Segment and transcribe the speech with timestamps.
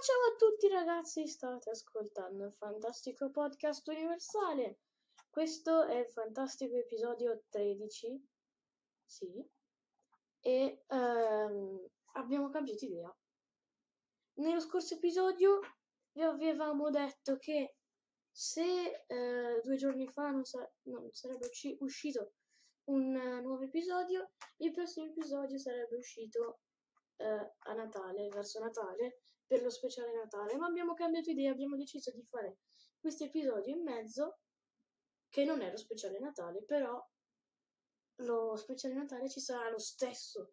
[0.00, 4.78] ciao a tutti ragazzi, state ascoltando il fantastico podcast universale.
[5.28, 8.26] Questo è il fantastico episodio 13.
[9.04, 9.46] Sì.
[10.40, 13.14] E ehm, abbiamo cambiato idea.
[14.36, 15.60] Nello scorso episodio
[16.12, 17.76] vi avevamo detto che
[18.30, 22.32] se eh, due giorni fa non, sa- non sarebbe usci- uscito
[22.84, 26.60] un uh, nuovo episodio, il prossimo episodio sarebbe uscito
[27.16, 29.20] uh, a Natale, verso Natale,
[29.50, 32.58] per lo speciale Natale, ma abbiamo cambiato idea, abbiamo deciso di fare
[33.00, 34.42] questo episodio in mezzo,
[35.28, 37.04] che non è lo speciale Natale, però
[38.18, 40.52] lo speciale Natale ci sarà lo stesso,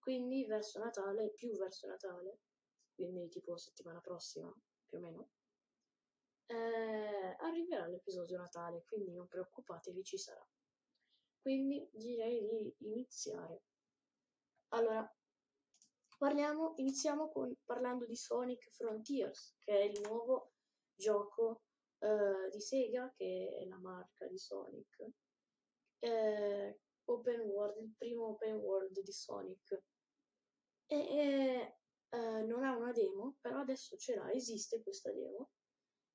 [0.00, 2.40] quindi verso Natale, più verso Natale,
[2.92, 4.52] quindi tipo settimana prossima,
[4.84, 5.30] più o meno,
[6.46, 10.44] eh, arriverà l'episodio Natale, quindi non preoccupatevi, ci sarà.
[11.40, 13.62] Quindi direi di iniziare.
[14.70, 15.08] Allora,
[16.24, 20.54] parliamo, iniziamo con, parlando di Sonic Frontiers, che è il nuovo
[20.94, 21.64] gioco
[21.98, 25.06] uh, di Sega, che è la marca di Sonic.
[25.98, 29.82] Eh, open world, il primo open world di Sonic.
[30.86, 31.76] E, e
[32.08, 35.50] uh, non ha una demo, però adesso ce l'ha, esiste questa demo,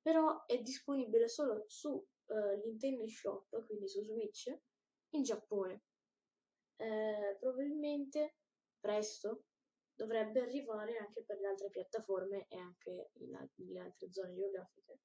[0.02, 4.52] però è disponibile solo su uh, Nintendo Shop, quindi su Switch,
[5.10, 5.84] in Giappone.
[6.80, 8.38] Eh, probabilmente
[8.80, 9.44] presto
[10.00, 15.00] dovrebbe arrivare anche per le altre piattaforme e anche nelle altre zone geografiche.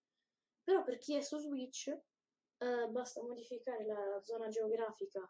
[0.64, 5.30] Però per chi è su Switch eh, basta modificare la zona geografica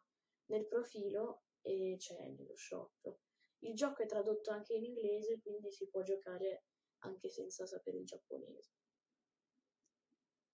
[0.51, 3.17] nel profilo e c'è nello shop.
[3.59, 6.65] Il gioco è tradotto anche in inglese, quindi si può giocare
[6.99, 8.71] anche senza sapere il giapponese.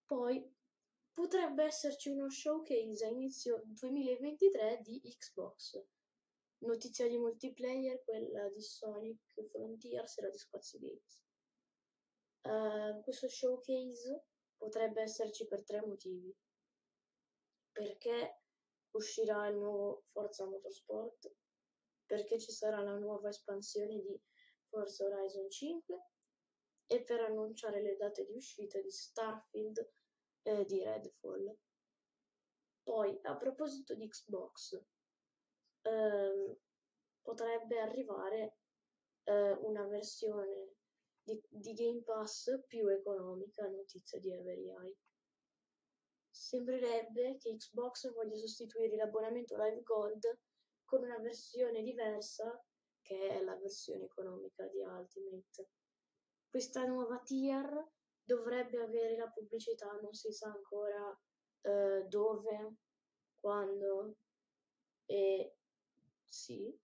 [0.06, 0.56] Poi
[1.12, 5.84] potrebbe esserci uno showcase a inizio 2023 di Xbox.
[6.62, 11.24] Notizia di multiplayer, quella di Sonic Frontiers e la di Spazio Games.
[12.44, 14.26] Uh, questo showcase
[14.58, 16.32] potrebbe esserci per tre motivi.
[17.72, 18.42] Perché
[18.92, 21.34] uscirà il nuovo Forza Motorsport,
[22.06, 24.22] perché ci sarà la nuova espansione di
[24.68, 26.10] Forza Horizon 5
[26.86, 29.92] e per annunciare le date di uscita di Starfield
[30.44, 31.58] eh, di Redfall.
[32.84, 34.80] Poi, a proposito di Xbox,
[35.82, 36.58] ehm,
[37.22, 38.58] potrebbe arrivare
[39.24, 40.76] eh, una versione
[41.24, 44.96] di, di, Game Pass più economica, notizia di Every Eye.
[46.30, 50.40] Sembrerebbe che Xbox voglia sostituire l'abbonamento Live Gold
[50.86, 52.60] con una versione diversa
[53.02, 55.70] che è la versione economica di Ultimate.
[56.50, 57.90] Questa nuova tier
[58.24, 61.18] dovrebbe avere la pubblicità, non si sa ancora
[61.62, 62.76] eh, dove,
[63.40, 64.16] quando
[65.06, 65.56] e
[66.52, 66.78] sì,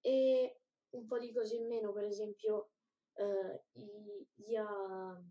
[0.00, 2.70] e un po' di cose in meno, per esempio
[3.14, 3.64] eh,
[4.46, 5.22] IA,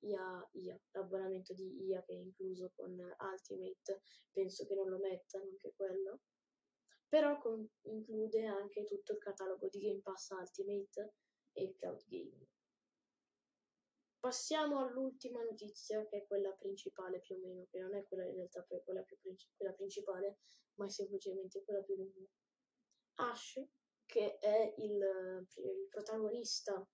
[0.00, 5.44] IA, IA, l'abbonamento di IA che è incluso con Ultimate, penso che non lo mettano
[5.44, 6.20] anche quello,
[7.08, 11.14] però con, include anche tutto il catalogo di Game Pass Ultimate
[11.52, 12.46] e Cloud Gaming.
[14.20, 18.34] Passiamo all'ultima notizia, che è quella principale più o meno, che non è quella in
[18.34, 19.16] realtà quella, più,
[19.56, 20.38] quella principale,
[20.74, 22.28] ma è semplicemente quella più lunga.
[23.14, 23.62] Ash,
[24.06, 26.86] che è il, il protagonista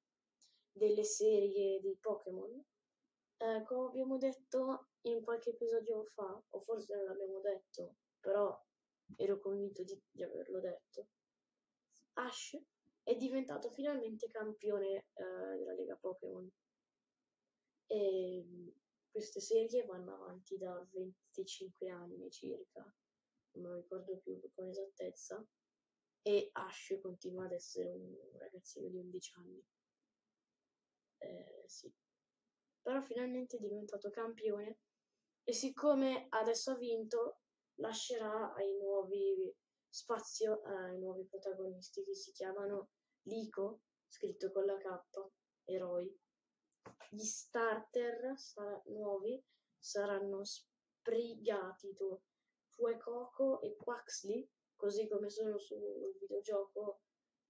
[0.70, 2.64] delle serie di Pokémon,
[3.38, 8.58] eh, come abbiamo detto in qualche episodio fa, o forse non l'abbiamo detto, però
[9.16, 11.08] ero convinto di, di averlo detto,
[12.14, 12.58] Ash
[13.02, 16.50] è diventato finalmente campione eh, della Lega Pokémon.
[17.86, 18.74] E
[19.10, 22.82] queste serie vanno avanti da 25 anni circa,
[23.52, 25.46] non mi ricordo più con esattezza,
[26.26, 29.64] e Ash continua ad essere un ragazzino di 11 anni.
[31.18, 31.92] Eh, sì.
[32.82, 34.78] Però finalmente è diventato campione
[35.44, 37.42] e siccome adesso ha vinto,
[37.74, 39.54] lascerà ai nuovi
[39.88, 42.90] spazio ai nuovi protagonisti che si chiamano
[43.28, 44.86] Lico, scritto con la K,
[45.62, 46.12] eroi,
[47.10, 49.40] gli starter sa- nuovi
[49.78, 52.24] saranno Sprigatito,
[52.66, 57.00] Fuecoco e Quaxley, così come sono sul videogioco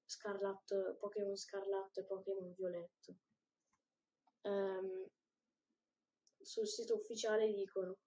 [0.05, 3.17] Scarlat, Pokémon Scarlatto e Pokémon Violetto.
[4.43, 5.09] Um,
[6.41, 7.99] sul sito ufficiale dicono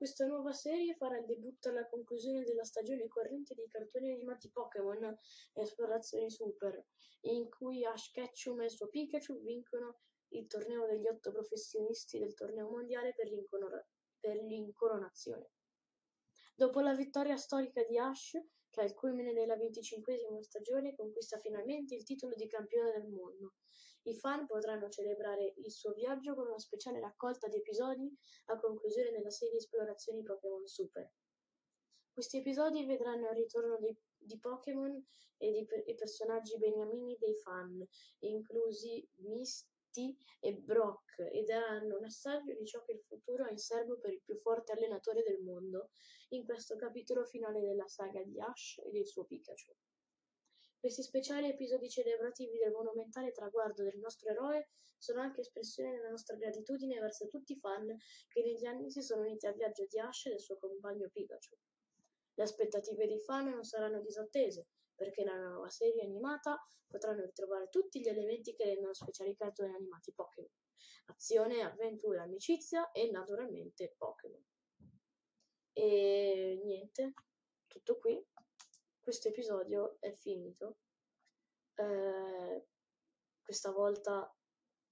[0.00, 5.14] questa nuova serie farà il debutto alla conclusione della stagione corrente dei cartoni animati Pokémon
[5.52, 6.86] Esplorazioni Super,
[7.22, 9.98] in cui Ash Ketchum e il suo Pikachu vincono
[10.28, 13.28] il torneo degli otto professionisti del torneo mondiale per,
[14.20, 15.50] per l'incoronazione.
[16.60, 18.32] Dopo la vittoria storica di Ash,
[18.68, 23.54] che al culmine della venticinquesima stagione conquista finalmente il titolo di campione del mondo,
[24.02, 28.14] I fan potranno celebrare il suo viaggio con una speciale raccolta di episodi
[28.48, 31.10] a conclusione della serie Esplorazioni Pokémon Super.
[32.12, 35.02] Questi episodi vedranno il ritorno dei, di Pokémon
[35.38, 37.82] e di e personaggi beniamini dei fan,
[38.18, 39.08] inclusi
[39.90, 43.98] Misty e Brock, e daranno un assaggio di ciò che il futuro ha in serbo
[43.98, 45.90] per il più forte allenatore del mondo
[46.28, 49.74] in questo capitolo finale della saga di Ash e del suo Pikachu.
[50.78, 56.36] Questi speciali episodi celebrativi del monumentale traguardo del nostro eroe sono anche espressione della nostra
[56.36, 57.86] gratitudine verso tutti i fan
[58.28, 61.56] che negli anni si sono uniti al viaggio di Ash e del suo compagno Pikachu.
[62.40, 68.00] Le aspettative dei fan non saranno disattese, perché nella nuova serie animata potranno ritrovare tutti
[68.00, 70.48] gli elementi che rendono speciali i cartoni animati Pokémon.
[71.08, 74.42] Azione, avventura, amicizia e naturalmente Pokémon.
[75.74, 77.12] E niente,
[77.66, 78.26] tutto qui
[78.98, 80.78] questo episodio è finito.
[81.74, 82.66] Eh,
[83.42, 84.34] questa volta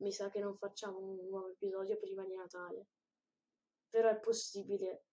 [0.03, 2.89] mi sa che non facciamo un nuovo episodio prima di Natale.
[3.89, 5.05] Però è possibile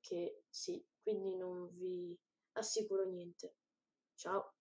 [0.00, 2.14] che sì, quindi non vi
[2.52, 3.54] assicuro niente.
[4.14, 4.57] Ciao.